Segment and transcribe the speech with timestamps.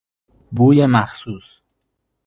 [0.51, 1.61] بوی مخصوص